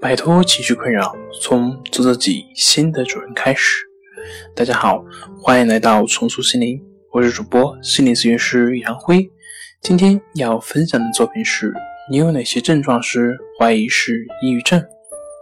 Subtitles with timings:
[0.00, 3.84] 摆脱情绪困扰，从做自己新的主人开始。
[4.54, 5.04] 大家好，
[5.42, 6.80] 欢迎来到重塑心灵，
[7.12, 9.28] 我是主播心理咨询师杨辉。
[9.82, 11.74] 今天要分享的作品是：
[12.08, 14.80] 你有哪些症状时怀疑是抑郁症？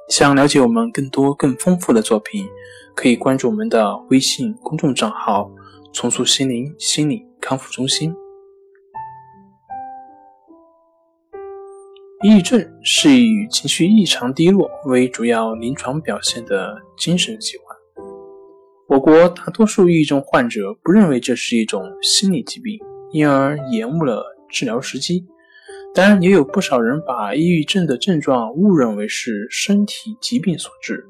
[0.09, 2.47] 想了解我们更多更丰富的作品，
[2.95, 5.51] 可以关注我们的微信公众账号
[5.93, 8.15] “重塑心灵心理康复中心”。
[12.23, 17.77] 抑郁症是以情绪异常低落为主要临床表现的精神疾患。
[18.89, 22.79] 我国大多数抑郁症患者不认为这是一种心理疾病，
[23.13, 25.27] 因而延误了治疗时机。
[25.95, 31.05] 当然，也有不少人把抑郁症的症状误认为是身体疾病所致，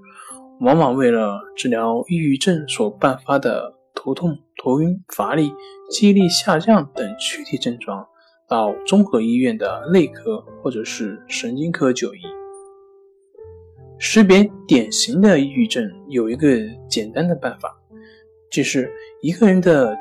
[0.59, 5.53] 往往为了治疗抑郁症所伴发的头痛、头晕、乏力、
[5.89, 8.05] 记忆力下降等躯体症状。
[8.49, 12.19] 到综合医院的内科或者是神经科就医。
[13.99, 17.75] 识别典型的抑郁症有一个简单的办法，
[18.51, 19.97] 就是一个人的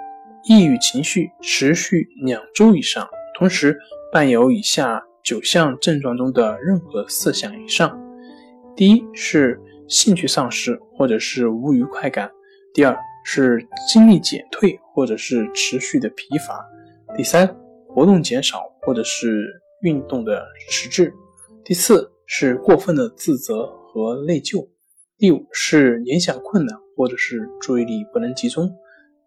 [0.50, 3.80] 抑郁情绪持续两周以上，同时
[4.12, 7.98] 伴有以下九项症状中的任何四项以上：
[8.76, 12.28] 第一是兴趣丧失或者是无愉快感；
[12.74, 16.56] 第二是精力减退或者是持续的疲乏；
[17.16, 17.65] 第三。
[17.96, 19.42] 活动减少，或者是
[19.82, 21.14] 运动的迟滞。
[21.64, 24.68] 第四是过分的自责和内疚。
[25.18, 28.70] 第五是联想困难，或者是注意力不能集中。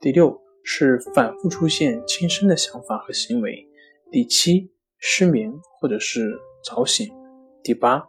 [0.03, 3.67] 第六是反复出现轻生的想法和行为。
[4.13, 7.09] 第七失眠或者是早醒。
[7.63, 8.05] 第八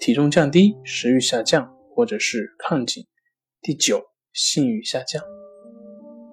[0.00, 3.06] 体重降低，食欲下降或者是亢进。
[3.62, 5.22] 第九性欲下降。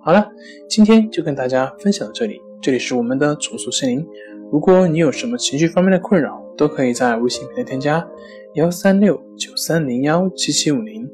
[0.04, 0.32] 好了，
[0.68, 2.42] 今天就跟大家分享到这里。
[2.62, 4.08] 这里是我们的重塑心灵。
[4.52, 8.08] 如果你有什么情绪方面的困扰，都可以在微信平台添加
[8.54, 11.10] 幺三六九三零幺七七五零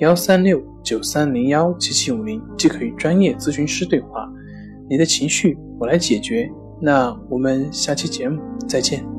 [0.00, 4.28] 幺三六九三零幺七七五零，即可与专业咨询师对话。
[4.90, 6.50] 你的情绪我来解决。
[6.80, 9.17] 那我们下期节目再见。